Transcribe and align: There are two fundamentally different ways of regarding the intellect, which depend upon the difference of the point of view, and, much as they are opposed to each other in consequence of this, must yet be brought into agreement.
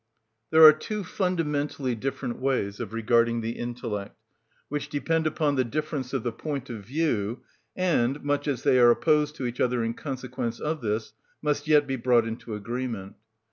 There 0.49 0.63
are 0.63 0.73
two 0.73 1.03
fundamentally 1.03 1.93
different 1.93 2.39
ways 2.39 2.79
of 2.79 2.91
regarding 2.91 3.41
the 3.41 3.51
intellect, 3.51 4.17
which 4.67 4.89
depend 4.89 5.27
upon 5.27 5.57
the 5.57 5.63
difference 5.63 6.11
of 6.11 6.23
the 6.23 6.31
point 6.31 6.71
of 6.71 6.83
view, 6.83 7.41
and, 7.75 8.19
much 8.23 8.47
as 8.47 8.63
they 8.63 8.79
are 8.79 8.89
opposed 8.89 9.35
to 9.35 9.45
each 9.45 9.59
other 9.61 9.83
in 9.83 9.93
consequence 9.93 10.59
of 10.59 10.81
this, 10.81 11.13
must 11.43 11.67
yet 11.67 11.85
be 11.85 11.97
brought 11.97 12.27
into 12.27 12.55
agreement. 12.55 13.13